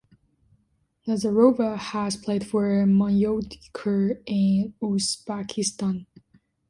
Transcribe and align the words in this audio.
Nazarova 1.05 1.77
has 1.77 2.17
played 2.17 2.43
for 2.47 2.65
Bunyodkor 2.87 4.19
in 4.25 4.73
Uzbekistan. 4.81 6.07